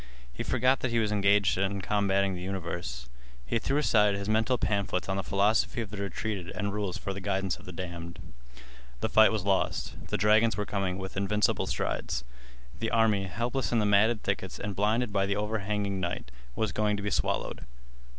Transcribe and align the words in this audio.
He 0.33 0.41
forgot 0.41 0.79
that 0.79 0.89
he 0.89 0.97
was 0.97 1.11
engaged 1.11 1.59
in 1.59 1.79
combating 1.79 2.33
the 2.33 2.41
universe. 2.41 3.07
He 3.45 3.59
threw 3.59 3.77
aside 3.77 4.15
his 4.15 4.27
mental 4.27 4.57
pamphlets 4.57 5.07
on 5.07 5.15
the 5.15 5.21
philosophy 5.21 5.79
of 5.79 5.91
the 5.91 5.97
retreated 5.97 6.49
and 6.55 6.73
rules 6.73 6.97
for 6.97 7.13
the 7.13 7.21
guidance 7.21 7.57
of 7.57 7.65
the 7.65 7.71
damned. 7.71 8.17
The 9.01 9.09
fight 9.09 9.31
was 9.31 9.45
lost. 9.45 10.07
The 10.07 10.17
dragons 10.17 10.57
were 10.57 10.65
coming 10.65 10.97
with 10.97 11.15
invincible 11.17 11.67
strides. 11.67 12.23
The 12.79 12.89
army, 12.89 13.25
helpless 13.25 13.71
in 13.71 13.77
the 13.77 13.85
matted 13.85 14.23
thickets 14.23 14.57
and 14.57 14.75
blinded 14.75 15.13
by 15.13 15.27
the 15.27 15.35
overhanging 15.35 15.99
night, 15.99 16.31
was 16.55 16.71
going 16.71 16.97
to 16.97 17.03
be 17.03 17.11
swallowed. 17.11 17.67